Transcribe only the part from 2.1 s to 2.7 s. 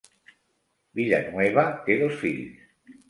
fills.